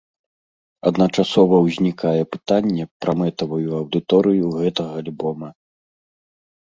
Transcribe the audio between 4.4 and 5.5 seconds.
гэтага альбома.